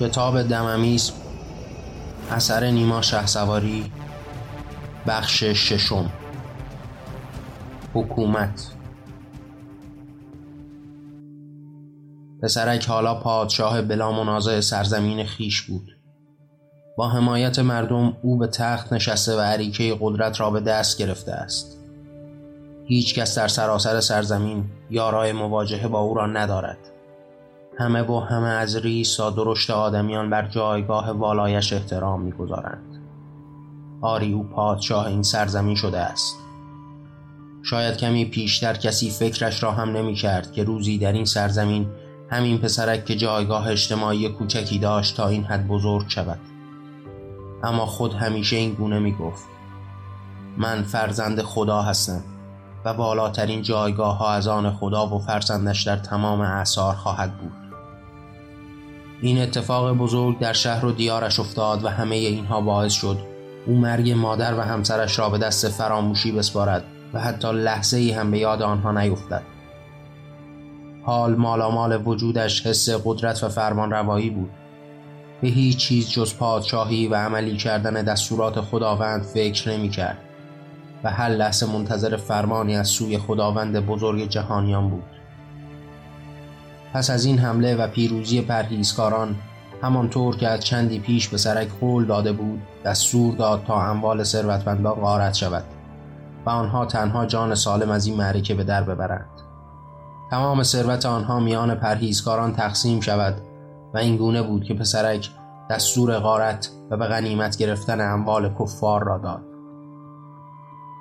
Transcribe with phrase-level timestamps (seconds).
[0.00, 1.12] کتاب دممیز
[2.30, 3.92] اثر نیما سواری
[5.06, 6.12] بخش ششم.
[7.94, 8.70] حکومت.
[12.42, 15.88] پسرک حالا پادشاه بلا منازع سرزمین خیش بود.
[16.96, 21.84] با حمایت مردم او به تخت نشسته و عریکه قدرت را به دست گرفته است.
[22.84, 26.97] هیچ کس در سراسر سرزمین یارای مواجهه با او را ندارد.
[27.78, 33.02] همه و همه از ریس درشت آدمیان بر جایگاه والایش احترام می‌گذارند.
[34.00, 36.36] آری او پادشاه این سرزمین شده است.
[37.62, 41.86] شاید کمی پیشتر کسی فکرش را هم نمی کرد که روزی در این سرزمین
[42.30, 46.38] همین پسرک که جایگاه اجتماعی کوچکی داشت تا این حد بزرگ شود.
[47.62, 49.44] اما خود همیشه این گونه می گفت
[50.56, 52.22] من فرزند خدا هستم
[52.84, 57.67] و بالاترین جایگاه ها از آن خدا و فرزندش در تمام اعثار خواهد بود.
[59.20, 63.18] این اتفاق بزرگ در شهر و دیارش افتاد و همه اینها باعث شد
[63.66, 68.30] او مرگ مادر و همسرش را به دست فراموشی بسپارد و حتی لحظه ای هم
[68.30, 69.42] به یاد آنها نیفتد
[71.08, 74.50] حال مالامال وجودش حس قدرت و فرمان روایی بود.
[75.40, 80.18] به هیچ چیز جز پادشاهی و عملی کردن دستورات خداوند فکر نمی کرد
[81.04, 85.17] و هر لحظه منتظر فرمانی از سوی خداوند بزرگ جهانیان بود.
[86.94, 89.36] پس از این حمله و پیروزی پرهیزکاران
[89.82, 94.94] همانطور که از چندی پیش به سرک قول داده بود دستور داد تا اموال ثروتمندان
[94.94, 95.64] غارت شود
[96.46, 99.30] و آنها تنها جان سالم از این معرکه به در ببرند.
[100.30, 103.34] تمام ثروت آنها میان پرهیزکاران تقسیم شود
[103.94, 105.30] و این گونه بود که پسرک
[105.70, 109.42] دستور غارت و به غنیمت گرفتن اموال کفار را داد.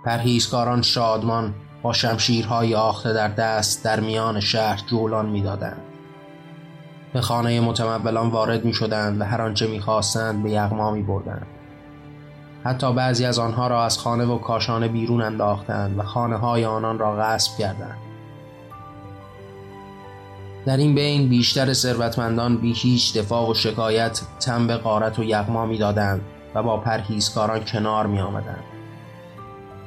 [0.06, 1.54] پرهیزکاران شادمان
[1.88, 5.82] با شمشیرهای آخته در دست در میان شهر جولان می‌دادند
[7.14, 11.48] به خانه متمولان وارد می شدند و هر آنچه می خواستند به یغما می بردند.
[12.64, 17.00] حتی بعضی از آنها را از خانه و کاشانه بیرون انداختند و خانه های آنان
[17.00, 17.98] را غصب کردند.
[20.66, 25.66] در این بین بیشتر ثروتمندان بی هیچ دفاع و شکایت تن به قارت و یغما
[25.66, 26.22] می دادند
[26.56, 28.77] و با پرهیزکاران کنار می آمدند.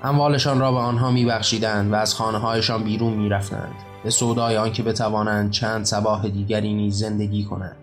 [0.03, 3.75] اموالشان را به آنها می بخشیدند و از خانه هایشان بیرون می رفتند
[4.05, 7.77] به سودای آنکه بتوانند چند سباه دیگری نیز زندگی کنند.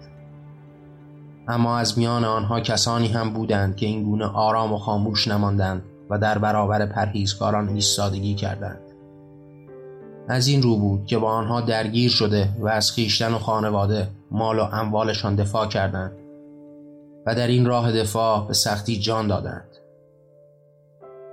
[1.47, 6.17] اما از میان آنها کسانی هم بودند که این گونه آرام و خاموش نماندند و
[6.17, 8.81] در برابر پرهیزکاران ایستادگی کردند.
[10.27, 14.59] از این رو بود که با آنها درگیر شده و از خیشتن و خانواده مال
[14.59, 16.11] و اموالشان دفاع کردند
[17.25, 19.76] و در این راه دفاع به سختی جان دادند.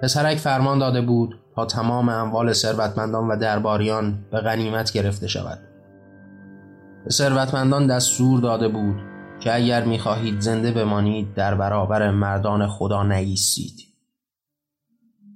[0.02, 5.58] پسرک فرمان داده بود تا تمام اموال ثروتمندان و درباریان به غنیمت گرفته شود.
[7.04, 8.96] به ثروتمندان دستور داده بود
[9.40, 13.80] که اگر می‌خواهید زنده بمانید در برابر مردان خدا نیستید.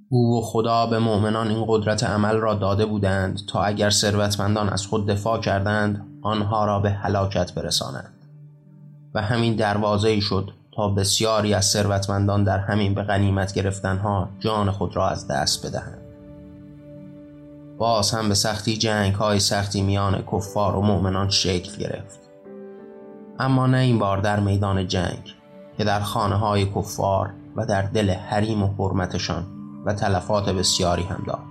[0.09, 4.85] او و خدا به مؤمنان این قدرت عمل را داده بودند تا اگر ثروتمندان از
[4.85, 8.13] خود دفاع کردند آنها را به هلاکت برسانند.
[9.13, 10.51] و همین دروازه شد
[10.87, 16.01] بسیاری از ثروتمندان در همین به غنیمت گرفتنها جان خود را از دست بدهند.
[17.77, 22.19] باز هم به سختی جنگ های سختی میان کفار و مؤمنان شکل گرفت.
[23.39, 25.35] اما نه این بار در میدان جنگ
[25.77, 29.45] که در خانه های کفار و در دل حریم و حرمتشان
[29.85, 31.49] و تلفات بسیاری هم داد.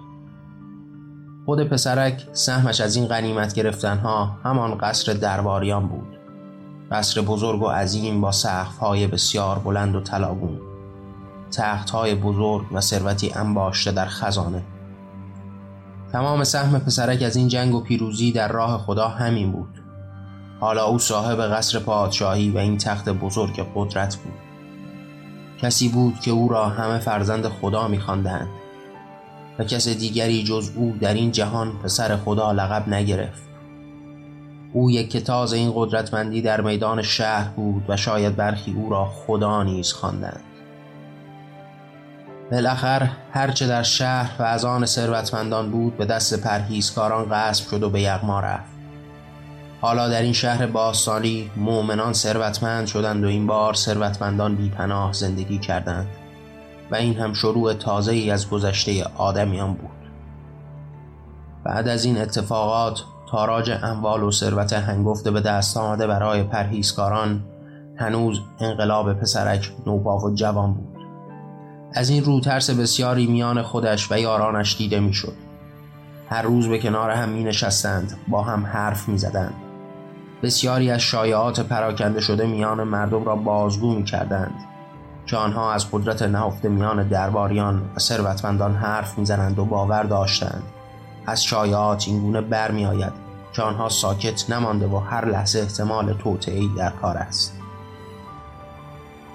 [1.46, 6.17] خود پسرک سهمش از این غنیمت گرفتنها همان قصر درباریان بود.
[6.92, 8.32] قصر بزرگ و عظیم با
[8.80, 10.60] های بسیار بلند و تلاگون
[11.92, 14.62] های بزرگ و ثروتی انباشته در خزانه.
[16.12, 19.82] تمام سهم پسرک از این جنگ و پیروزی در راه خدا همین بود.
[20.60, 24.34] حالا او صاحب قصر پادشاهی و این تخت بزرگ قدرت بود.
[25.58, 28.48] کسی بود که او را همه فرزند خدا میخواندند
[29.58, 33.47] و کس دیگری جز او در این جهان پسر خدا لقب نگرفت.
[34.72, 39.62] او یک تاز این قدرتمندی در میدان شهر بود و شاید برخی او را خدا
[39.62, 40.40] نیز خواندند.
[42.50, 47.90] بالاخر هرچه در شهر و از آن ثروتمندان بود به دست پرهیزکاران غصب شد و
[47.90, 48.78] به یغما رفت.
[49.80, 56.08] حالا در این شهر باستانی مؤمنان ثروتمند شدند و این بار ثروتمندان بیپناه زندگی کردند
[56.90, 59.90] و این هم شروع تازه ای از گذشته آدمیان بود.
[61.64, 67.44] بعد از این اتفاقات تاراج اموال و ثروت هنگفته به دست آمده برای پرهیزکاران
[67.96, 70.98] هنوز انقلاب پسرک نوباو و جوان بود
[71.94, 75.34] از این رو ترس بسیاری میان خودش و یارانش دیده می‌شد.
[76.30, 79.54] هر روز به کنار هم می نشستند با هم حرف می زدند.
[80.42, 84.54] بسیاری از شایعات پراکنده شده میان مردم را بازگو می کردند
[85.26, 90.62] که آنها از قدرت نهفته میان درباریان و ثروتمندان حرف می‌زنند و باور داشتند
[91.28, 93.12] از شایعات اینگونه برمی آید
[93.52, 97.54] که آنها ساکت نمانده و هر لحظه احتمال توطئه‌ای در کار است.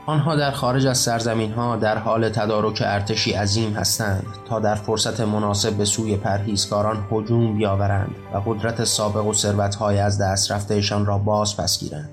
[0.05, 5.21] آنها در خارج از سرزمین ها در حال تدارک ارتشی عظیم هستند تا در فرصت
[5.21, 11.17] مناسب به سوی پرهیزکاران هجوم بیاورند و قدرت سابق و ثروتهای از دست رفتهشان را
[11.17, 12.09] باز پس گیرند.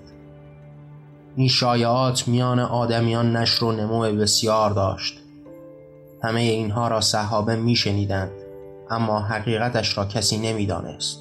[1.36, 5.20] این شایعات میان آدمیان نشر و نمو بسیار داشت.
[6.22, 8.30] همه اینها را صحابه میشنیدند.
[8.90, 11.18] اما حقیقتش را کسی نمی‌دانست.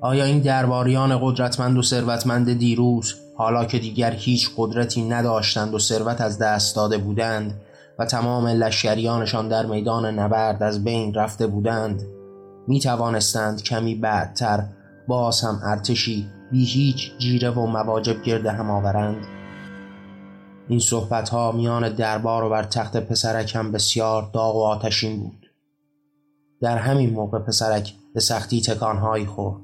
[0.00, 6.20] آیا این درباریان قدرتمند و ثروتمند دیروز حالا که دیگر هیچ قدرتی نداشتند و ثروت
[6.20, 7.60] از دست داده بودند
[7.98, 12.02] و تمام لشکریانشان در میدان نبرد از بین رفته بودند
[12.68, 14.64] می توانستند کمی بعدتر
[15.08, 19.26] باز هم ارتشی بی هیچ جیره و مواجب گرده هم آورند؟
[20.68, 25.45] این صحبت ها میان دربار و بر تخت پسرک هم بسیار داغ و آتشین بود.
[26.60, 29.60] در همین موقع پسرک به سختی تکانهایی خورد.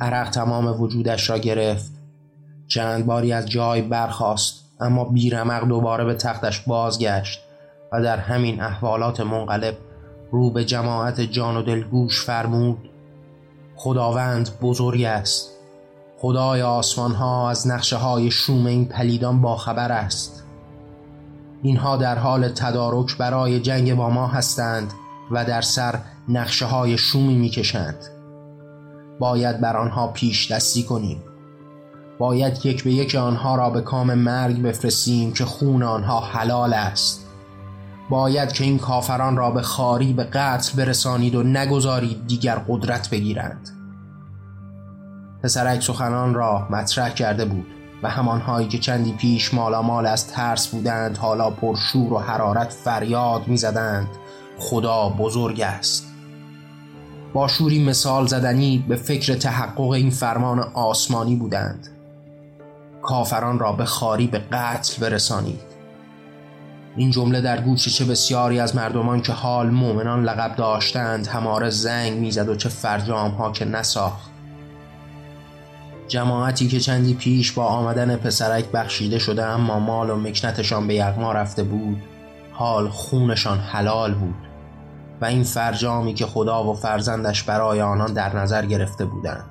[0.00, 1.92] عرق تمام وجودش را گرفت.
[2.68, 7.40] چند باری از جای برخاست اما بیرمق دوباره به تختش بازگشت
[7.92, 9.76] و در همین احوالات منقلب
[10.30, 12.90] رو به جماعت جان و دل گوش فرمود
[13.76, 15.50] خداوند بزرگ است.
[16.18, 20.44] خدای آسمان ها از نقشه های شوم این پلیدان باخبر است.
[21.62, 24.92] اینها در حال تدارک برای جنگ با ما هستند
[25.32, 25.98] و در سر
[26.28, 27.96] نقشه های شومی می‌کشند.
[29.18, 31.22] باید بر آنها پیش دستی کنیم.
[32.18, 37.26] باید یک به یک آنها را به کام مرگ بفرستیم که خون آنها حلال است.
[38.10, 43.68] باید که این کافران را به خاری به قتل برسانید و نگذارید دیگر قدرت بگیرند.
[45.42, 47.66] پسرک سخنان را مطرح کرده بود
[48.02, 54.08] و همانهایی که چندی پیش مال از ترس بودند حالا پرشور و حرارت فریاد می‌زدند.
[54.58, 56.06] خدا بزرگ است.
[57.32, 61.88] با شوری مثال زدنی به فکر تحقق این فرمان آسمانی بودند.
[63.02, 65.60] کافران را به خاری به قتل برسانید.
[66.96, 72.12] این جمله در گوش چه بسیاری از مردمان که حال مؤمنان لقب داشتند هماره زنگ
[72.12, 74.30] می‌زد و چه فرجام ها که نساخت.
[76.08, 81.32] جماعتی که چندی پیش با آمدن پسرک بخشیده شده اما مال و مکنتشان به یغما
[81.32, 82.02] رفته بود.
[82.52, 84.34] حال خونشان حلال بود
[85.20, 89.50] و این فرجامی که خدا و فرزندش برای آنان در نظر گرفته بودند.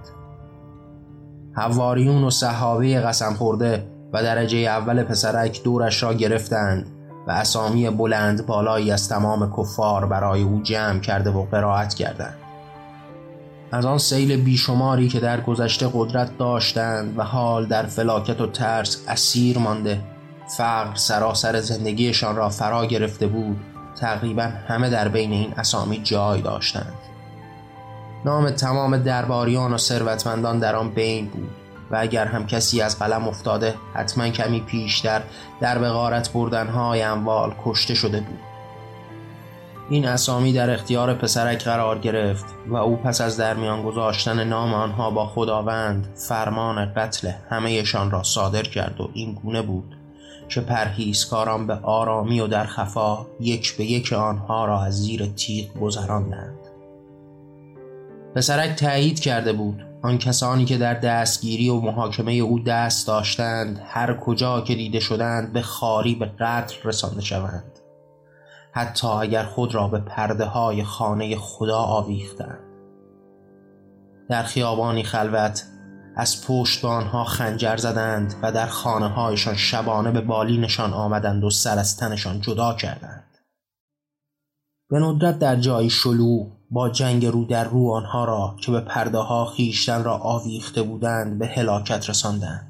[1.54, 6.88] حواریون و صحابه قسم خورده و درجه اول پسرک دورش را گرفتند
[7.28, 12.38] و اسامی بلند بالایی از تمام کفار برای او جمع کرده و قرائت کردند.
[13.72, 19.04] از آن سیل بیشماری که در گذشته قدرت داشتند و حال در فلاکت و ترس
[19.08, 20.02] اسیر مانده
[20.58, 23.60] فقر سراسر زندگیشان را فرا گرفته بود
[24.00, 26.94] تقریبا همه در بین این اسامی جای داشتند.
[28.26, 31.50] نام تمام درباریان و ثروتمندان در آن بین بود
[31.92, 35.22] و اگر هم کسی از قلم افتاده حتما کمی پیشتر
[35.62, 38.40] در بغارت بردنهای اموال کشته شده بود.
[39.90, 45.10] این اسامی در اختیار پسرک قرار گرفت و او پس از درمیان گذاشتن نام آنها
[45.10, 50.01] با خداوند فرمان قتل همهشان را صادر کرد و این گونه بود.
[50.52, 55.74] که پرهیزکاران به آرامی و در خفا یک به یک آنها را از زیر تیغ
[55.80, 56.60] گذراندند.
[58.36, 64.14] پسرک تایید کرده بود آن کسانی که در دستگیری و محاکمه او دست داشتند هر
[64.14, 67.80] کجا که دیده شدند به خاری به قتل رسانده شوند.
[68.72, 72.60] حتی اگر خود را به پرده های خانه خدا آویختند.
[74.30, 75.64] در خیابانی خلوت
[76.16, 81.50] از پشت به آنها خنجر زدند و در خانه هایشان شبانه به بالینشان آمدند و
[81.50, 83.38] سر از تنشان جدا کردند.
[84.90, 89.18] به ندرت در جایی شلو با جنگ رو در رو آنها را که به پرده
[89.18, 92.68] ها خیشتن را آویخته بودند به هلاکت رساندند.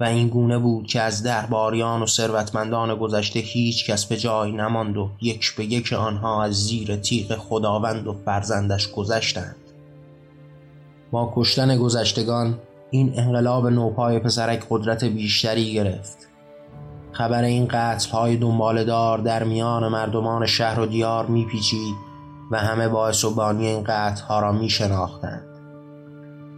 [0.00, 4.96] و این گونه بود که از درباریان و ثروتمندان گذشته هیچ کس به جای نماند
[4.96, 9.56] و یک به یک آنها از زیر تیغ خداوند و فرزندش گذشتند.
[11.10, 12.58] با کشتن گذشتگان
[12.90, 16.18] این انقلاب نوپای پسرک قدرت بیشتری گرفت.
[17.12, 21.94] خبر این قتل های دنبال دار در میان مردمان شهر و دیار میپیچید
[22.50, 25.46] و همه باعث و بانی این قتل ها را می شناختند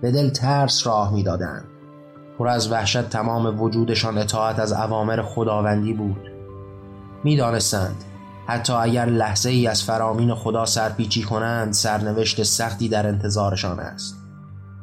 [0.03, 1.65] به دل ترس راه می‌دادند.
[2.39, 6.31] پر از وحشت تمام وجودشان اطاعت از اوامر خداوندی بود.
[7.25, 8.05] می‌دانستند
[8.47, 14.22] حتی اگر لحظه ای از فرامین خدا سرپیچی کنند سرنوشت سختی در انتظارشان است.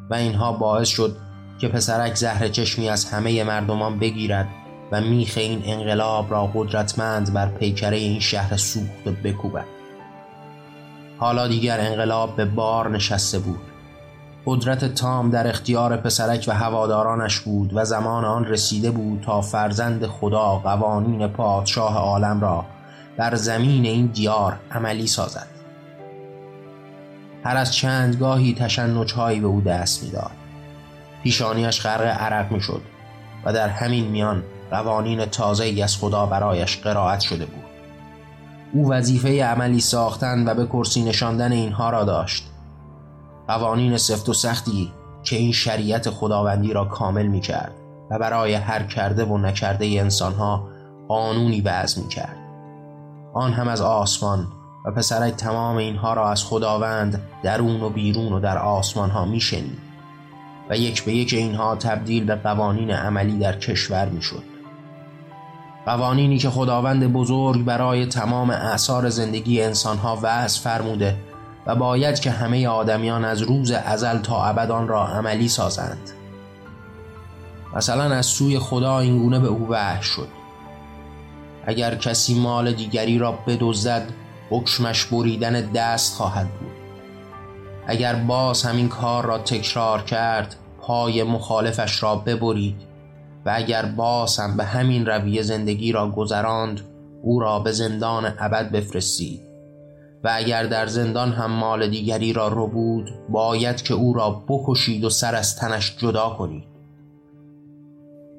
[0.09, 1.17] و اینها باعث شد
[1.59, 4.47] که پسرک زهر چشمی از همه مردمان بگیرد
[4.91, 9.65] و میخ این انقلاب را قدرتمند بر پیکره این شهر سوخته بکوبد.
[11.17, 13.59] حالا دیگر انقلاب به بار نشسته بود.
[14.45, 20.07] قدرت تام در اختیار پسرک و هوادارانش بود و زمان آن رسیده بود تا فرزند
[20.07, 22.65] خدا قوانین پادشاه عالم را
[23.17, 25.58] بر زمین این دیار عملی سازد.
[27.43, 30.31] هر از چندگاهی تشنجهایی به او دست می‌داد.
[31.24, 32.81] پیشانیش غرق عرق می‌شد
[33.46, 37.63] و در همین میان قوانین تازه از خدا برایش قرائت شده بود.
[38.74, 42.46] او وظیفه عملی ساختن و به کرسی نشاندن اینها را داشت.
[43.48, 44.91] قوانین سفت و سختی
[45.24, 47.72] که این شریعت خداوندی را کامل می کرد
[48.12, 50.67] و برای هر کرده و نکرده انسانها
[51.08, 52.38] قانونی وضع می کرد
[53.34, 54.48] آن هم از آسمان
[54.86, 59.41] و پسرک تمام اینها را از خداوند درون و بیرون و در آسمان ها می
[60.69, 64.43] و یک به یک اینها تبدیل به قوانین عملی در کشور می شد
[65.86, 71.17] قوانینی که خداوند بزرگ برای تمام اعثار زندگی انسانها وضع فرموده
[71.65, 76.12] و باید که همه آدمیان از روز ازل تا ابد آن را عملی سازند.
[77.75, 80.27] مثلا از سوی خدا اینگونه به او وحش شد.
[81.65, 84.12] اگر کسی مال دیگری را بدزدد
[84.49, 86.71] حکمش بریدن دست خواهد بود.
[87.87, 92.81] اگر باز همین کار را تکرار کرد پای مخالفش را ببرید
[93.45, 96.81] و اگر باز هم به همین رویه زندگی را گذراند
[97.23, 99.41] او را به زندان ابد بفرستید.
[100.23, 105.03] و اگر در زندان هم مال دیگری را رو بود باید که او را بکشید
[105.03, 106.63] و سر از تنش جدا کنید.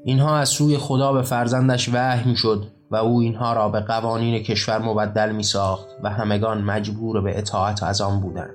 [0.04, 4.78] اینها از سوی خدا به فرزندش وحی شد و او اینها را به قوانین کشور
[4.78, 8.54] مبدل می ساخت و همگان مجبور به اطاعت از آن بودند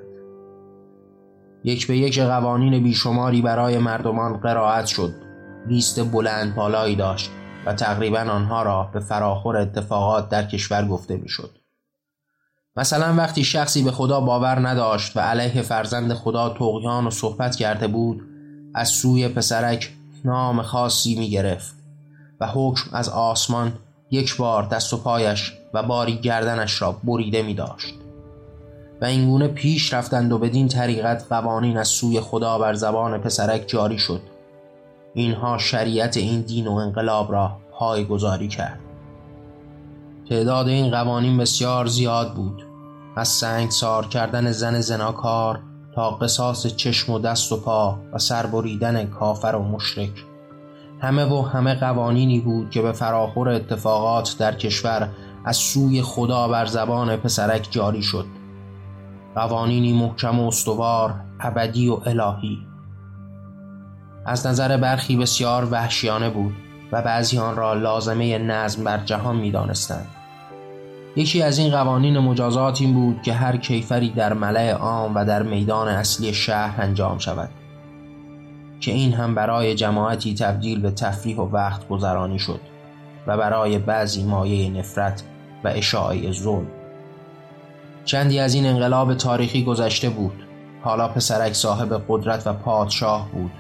[1.64, 5.14] یک به یک قوانین بیشماری برای مردمان قرائت شد
[5.68, 7.32] لیست بلند بالایی داشت
[7.66, 11.52] و تقریبا آنها را به فراخور اتفاقات در کشور گفته می‌شد.
[12.78, 17.88] مثلا وقتی شخصی به خدا باور نداشت و علیه فرزند خدا تقیان و صحبت کرده
[17.88, 18.22] بود
[18.74, 19.94] از سوی پسرک
[20.26, 21.76] نام خاصی می گرفت
[22.40, 23.74] و حکم از آسمان
[24.16, 27.94] یک بار دست و پایش و باری گردنش را بریده می داشت
[29.02, 33.98] و اینگونه پیش رفتند و بدین طریقت قوانین از سوی خدا بر زبان پسرک جاری
[33.98, 34.22] شد.
[35.14, 37.58] اینها شریعت این دین و انقلاب را
[38.10, 38.80] گذاری کرد.
[40.30, 42.66] تعداد این قوانین بسیار زیاد بود.
[43.16, 45.60] از سنگ سار کردن زن زناکار
[45.96, 50.10] تا قصاص چشم و دست و پا و سربریدن کافر و مشرک.
[51.06, 55.10] همه و همه قوانینی بود که به فراخور اتفاقات در کشور
[55.46, 58.26] از سوی خدا بر زبان پسرک جاری شد.
[59.36, 62.58] قوانینی محکم و استوار ابدی و الهی.
[64.26, 66.54] از نظر برخی بسیار وحشیانه بود
[66.92, 70.08] و بعضی آن را لازمه نظم بر جهان می دانستند.
[71.16, 75.44] یکی از این قوانین مجازات این بود که هر کیفری در ملع عام و در
[75.44, 77.50] میدان اصلی شهر انجام شود.
[78.80, 82.60] که این هم برای جماعتی تبدیل به تفریح و وقت گذرانی شد
[83.28, 85.24] و برای بعضی مایه نفرت
[85.64, 86.68] و اشاعه ظلم
[88.06, 90.44] چندی از این انقلاب تاریخی گذشته بود
[90.82, 93.52] حالا پسرک صاحب قدرت و پادشاه بود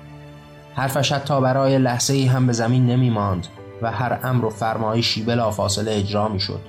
[0.75, 3.47] حرفش حتی برای لحظه ای هم به زمین نمی ماند
[3.81, 6.59] و هر امر و فرمایشی بلا فاصله اجرا می شد.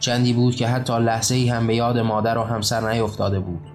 [0.00, 3.71] چندی بود که حتی لحظه ای هم به یاد مادر و همسر نیفتاده بود.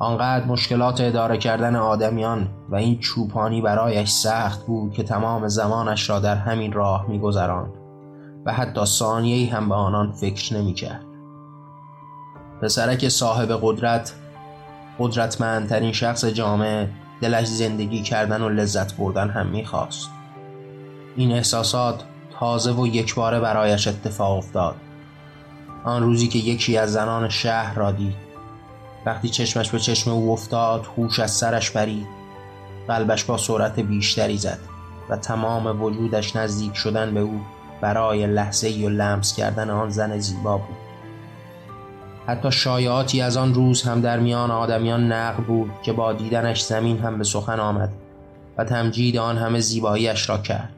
[0.00, 6.20] آنقدر مشکلات اداره کردن آدمیان و این چوپانی برایش سخت بود که تمام زمانش را
[6.20, 7.72] در همین راه میگذراند
[8.46, 11.04] و حتی ثانیه‌ای هم به آنان فکر نمی‌کرد.
[12.62, 14.14] پسرک صاحب قدرت
[14.98, 16.88] قدرتمندترین شخص جامعه
[17.20, 20.10] دلش زندگی کردن و لذت بردن هم می‌خواست.
[21.16, 22.04] این احساسات
[22.40, 24.74] تازه و یکباره برایش اتفاق افتاد.
[25.84, 28.29] آن روزی که یکی از زنان شهر را دید.
[29.06, 32.06] وقتی چشمش به چشم او افتاد هوش از سرش برید
[32.88, 34.58] قلبش با سرعت بیشتری زد
[35.08, 37.40] و تمام وجودش نزدیک شدن به او
[37.80, 40.76] برای لحظه ای و لمس کردن آن زن زیبا بود.
[42.26, 46.98] حتی شایعاتی از آن روز هم در میان آدمیان نقل بود که با دیدنش زمین
[46.98, 47.92] هم به سخن آمد
[48.58, 50.72] و تمجید آن همه زیباییش را کرد.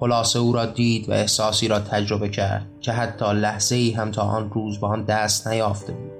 [0.00, 4.22] خلاصه او را دید و احساسی را تجربه کرد که حتی لحظه ای هم تا
[4.22, 6.11] آن روز به آن دست نیافته بود.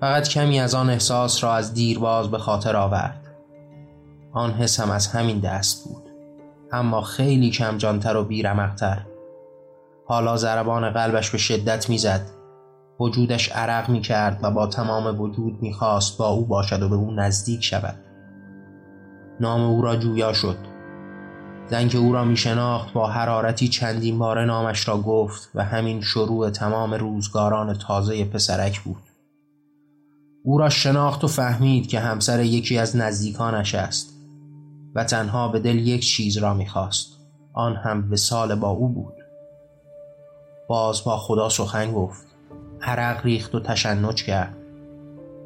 [0.00, 3.26] فقط کمی از آن احساس را از دیرباز به خاطر آورد.
[4.32, 6.02] آن حس هم از همین دست بود.
[6.72, 9.02] اما خیلی کم جانتر و بیرمقتر.
[10.06, 12.26] حالا ضربان قلبش به شدت می‌زد.
[13.00, 16.94] وجودش عرق می کرد و با تمام وجود می خواست با او باشد و به
[16.94, 17.94] او نزدیک شود.
[19.40, 20.56] نام او را جویا شد.
[21.66, 26.00] زن که او را می شناخت با حرارتی چندین بار نامش را گفت و همین
[26.00, 29.09] شروع تمام روزگاران تازه پسرک بود.
[30.44, 34.14] او را شناخت و فهمید که همسر یکی از نزدیکانش است
[34.94, 37.20] و تنها به دل یک چیز را می‌خواست.
[37.52, 39.14] آن هم سال با او بود.
[40.68, 42.26] باز با خدا سخن گفت.
[42.82, 44.56] عرق ریخت و تشنج کرد.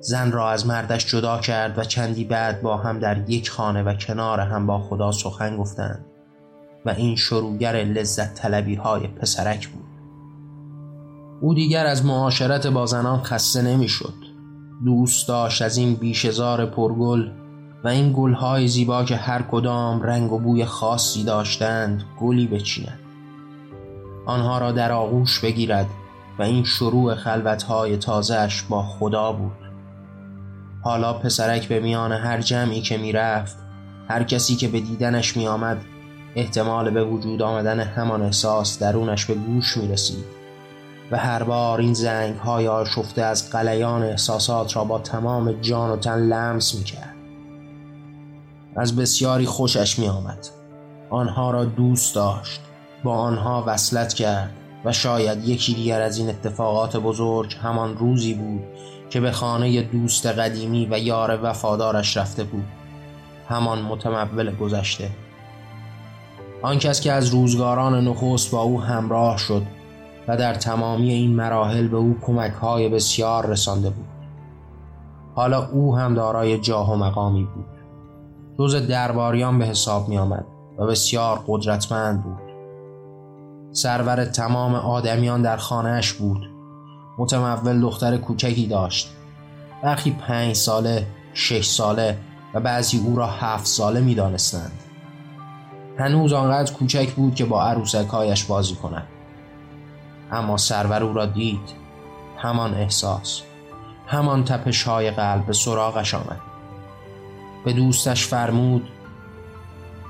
[0.00, 3.94] زن را از مردش جدا کرد و چندی بعد با هم در یک خانه و
[3.94, 6.04] کنار هم با خدا سخن گفتند
[6.86, 9.84] و این شروگر لذت طلبی های پسرک بود.
[11.40, 14.23] او دیگر از معاشرت با زنان خسته نمی‌شد.
[14.84, 17.30] دوست داشت از این بیشزار پرگل
[17.84, 22.98] و این گلهای زیبا که هر کدام رنگ و بوی خاصی داشتند گلی بچیند.
[24.26, 25.86] آنها را در آغوش بگیرد
[26.38, 29.52] و این شروع خلوتهای تازهش با خدا بود.
[30.82, 33.56] حالا پسرک به میان هر جمعی که می‌رفت
[34.08, 35.84] هر کسی که به دیدنش میآمد
[36.36, 40.33] احتمال به وجود آمدن همان احساس درونش به گوش می رسید
[41.14, 45.96] و هر بار این زنگ های آشفته از قلیان احساسات را با تمام جان و
[45.96, 47.14] تن لمس می کرد
[48.76, 50.46] از بسیاری خوشش می آمد
[51.10, 52.60] آنها را دوست داشت.
[53.04, 54.50] با آنها وصلت کرد
[54.84, 58.62] و شاید یکی دیگر از این اتفاقات بزرگ همان روزی بود
[59.10, 62.64] که به خانه دوست قدیمی و یار وفادارش رفته بود.
[63.48, 65.10] همان متمول گذشته.
[66.62, 69.62] آن کس که از روزگاران نخست با او همراه شد
[70.28, 74.06] و در تمامی این مراحل به او کمک های بسیار رسانده بود.
[75.34, 77.66] حالا او هم دارای جاه و مقامی بود.
[78.58, 80.44] جز درباریان به حساب می آمد
[80.78, 82.40] و بسیار قدرتمند بود.
[83.72, 86.50] سرور تمام آدمیان در خانهش بود.
[87.18, 89.10] متمول دختر کوچکی داشت.
[89.82, 92.18] برخی پنج ساله، شش ساله
[92.54, 94.72] و بعضی او را هفت ساله می دانستند.
[95.98, 99.06] هنوز آنقدر کوچک بود که با عروسکهایش بازی کند.
[100.34, 101.84] اما سرور او را دید.
[102.38, 103.42] همان احساس.
[104.06, 106.40] همان تپش های قلب به سراغش آمد.
[107.64, 108.88] به دوستش فرمود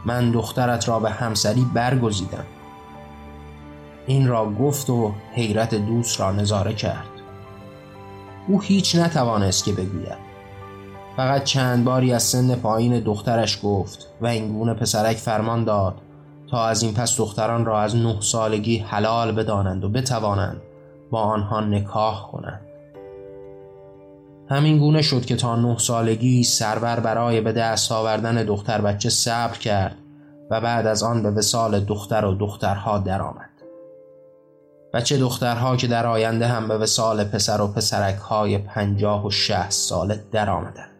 [0.05, 2.45] من دخترت را به همسری برگزیدم.
[4.07, 7.09] این را گفت و حیرت دوست را نظاره کرد.
[8.49, 10.25] او هیچ نتوانست که بگوید.
[11.17, 15.95] فقط چند باری از سن پایین دخترش گفت و این گونه پسرک فرمان داد
[16.55, 20.63] تا از این پس دختران را از نه سالگی حلال بدانند و بتوانند
[21.11, 22.61] با آنها نکاح کنند
[24.51, 29.59] همین گونه شد که تا نه سالگی سرور برای به دست آوردن دختر بچه صبر
[29.59, 29.97] کرد
[30.51, 33.51] و بعد از آن به وسال دختر و دخترها درآمد.
[34.95, 39.31] و چه دخترها که در آینده هم به وسال پسر و پسرک های پنجاه و
[39.31, 40.94] شه ساله درآمدند.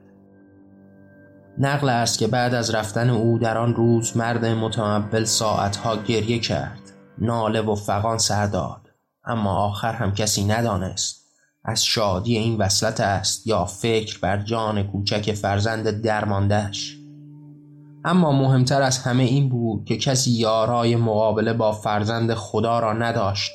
[1.59, 6.81] نقل است که بعد از رفتن او در آن روز مرد متمول ساعتها گریه کرد.
[7.19, 8.91] ناله و فقان سر داد.
[9.25, 11.25] اما آخر هم کسی ندانست
[11.65, 16.97] از شادی این وصلت است یا فکر بر جان کوچک فرزند درماندهش.
[18.05, 23.53] اما مهمتر از همه این بود که کسی یارای مقابله با فرزند خدا را نداشت.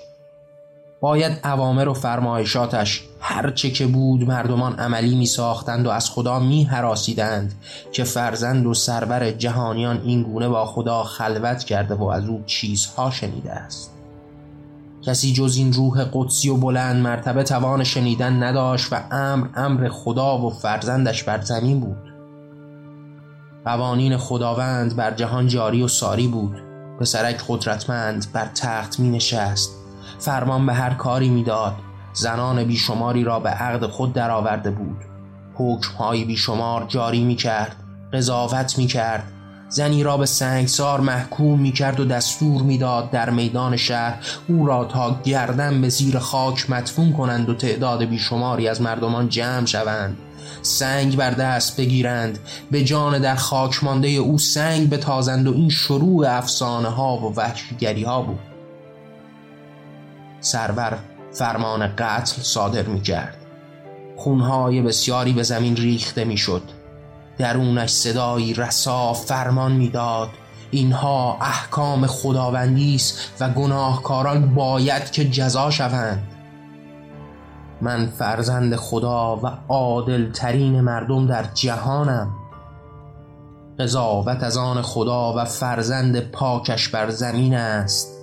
[1.01, 6.63] باید اوامر و فرمایشاتش هرچه که بود مردمان عملی می ساختند و از خدا می
[6.63, 7.53] حراسیدند
[7.91, 13.11] که فرزند و سرور جهانیان این گونه با خدا خلوت کرده و از او چیزها
[13.11, 13.93] شنیده است.
[15.05, 20.37] کسی جز این روح قدسی و بلند مرتبه توان شنیدن نداشت و امر امر خدا
[20.37, 22.13] و فرزندش بر زمین بود.
[23.65, 26.61] قوانین خداوند بر جهان جاری و ساری بود.
[26.99, 29.78] پسرک قدرتمند بر تخت می نشست
[30.19, 31.75] فرمان به هر کاری می‌داد.
[32.13, 34.97] زنان بیشماری را به عقد خود درآورده بود.
[35.55, 37.75] حکمهایی بیشمار جاری می کرد
[38.13, 39.23] قضاوت می کرد
[39.69, 44.85] زنی را به سنگسار محکوم می کرد و دستور می‌داد در میدان شهر او را
[44.85, 50.17] تا گردن به زیر خاک مدفون کنند و تعداد بیشماری از مردمان جمع شوند.
[50.61, 52.39] سنگ بر دست بگیرند.
[52.71, 58.03] به جان در خاک مانده او سنگ بتازند و این شروع افسانه ها و وحشیگری
[58.03, 58.48] ها بود.
[60.41, 60.97] سرور
[61.31, 63.37] فرمان قتل صادر می کرد
[64.17, 66.63] خونهای بسیاری به زمین ریخته می شد
[67.37, 70.29] درونش صدایی رسا فرمان می‌داد.
[70.71, 76.27] اینها احکام خداوندی است و گناهکاران باید که جزا شوند.
[77.81, 82.29] من فرزند خدا و عادل ترین مردم در جهانم.
[83.79, 88.18] قضاوت از آن خدا و فرزند پاکش بر زمین است.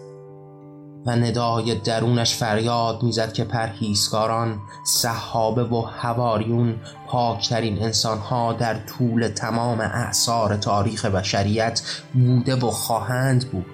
[1.07, 6.77] و ندای درونش فریاد می‌زد که پرهیزکاران صحابه و هواریون
[7.09, 11.83] پاکترین انسانها در طول تمام اعثار تاریخ بشریت
[12.15, 13.67] بوده و خواهند بود.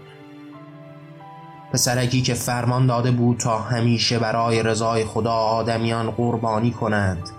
[1.72, 7.30] پسرکی که فرمان داده بود تا همیشه برای رضای خدا آدمیان قربانی کنند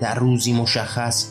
[0.00, 1.26] در روزی مشخص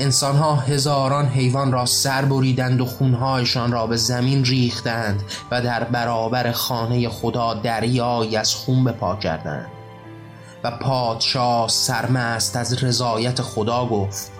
[0.00, 6.52] انسانها هزاران حیوان را سر بریدند و خونهایشان را به زمین ریختند و در برابر
[6.52, 9.66] خانه خدا دریایی از خون به پا کردند.
[10.64, 14.32] و پادشاه سرمست از رضایت خدا گفت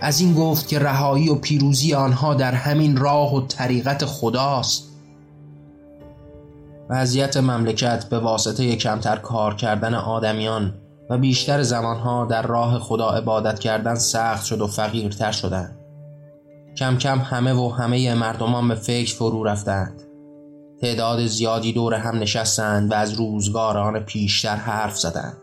[0.00, 4.88] از این گفت که رهایی و پیروزی آنها در همین راه و طریقت خداست.
[6.90, 10.74] وضعیت مملکت به واسطه کمتر کار کردن آدمیان
[11.12, 15.78] و بیشتر زمانها در راه خدا عبادت کردن سخت شد و فقیرتر شدند.
[16.76, 20.02] کم کم همه و همه مردمان به فکر فرو رفتند.
[20.80, 25.36] تعداد زیادی دور هم نشستند و از روزگار آن پیشتر حرف زدند.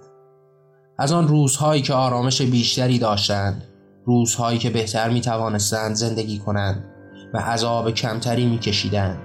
[0.98, 3.64] از آن روزهایی که آرامش بیشتری داشتند،
[4.06, 6.86] روزهایی که بهتر می توانستند زندگی کنند
[7.34, 9.22] و عذاب کمتری می کشیدند.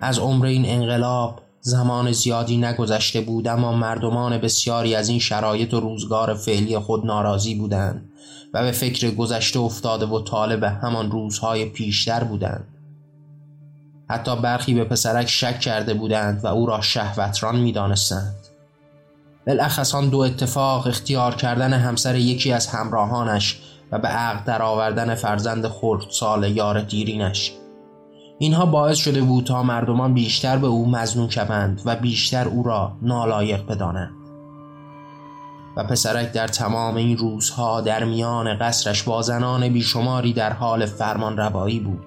[0.00, 5.80] از عمر این انقلاب زمان زیادی نگذشته بود اما مردمان بسیاری از این شرایط و
[5.80, 8.10] روزگار فعلی خود ناراضی بودند
[8.54, 12.68] و به فکر گذشته افتاده و طالب همان روزهای پیشتر بودند.
[14.10, 18.36] حتی برخی به پسرک شک کرده بودند و او را شهوتران می دانستند
[19.46, 23.60] بالاخص آن دو اتفاق اختیار کردن همسر یکی از همراهانش
[23.92, 25.72] و به عقد در آوردن فرزند
[26.10, 27.52] سال یار دیرینش
[28.38, 32.92] اینها باعث شده بود تا مردمان بیشتر به او مزنون شوند و بیشتر او را
[33.02, 34.14] نالایق بدانند.
[35.76, 41.36] و پسرک در تمام این روزها در میان قصرش با زنان بیشماری در حال فرمان
[41.36, 42.04] روایی بود.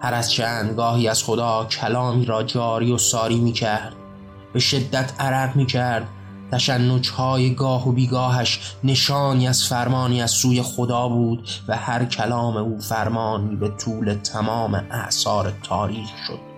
[0.00, 3.94] هر از چند گاهی از خدا کلامی را جاری و ساری می کرد
[4.52, 6.08] به شدت عرق می کرد
[7.16, 12.78] های گاه و بیگاهش نشانی از فرمانی از سوی خدا بود و هر کلام او
[12.78, 16.53] فرمانی به طول تمام اعثار تاریخ شد.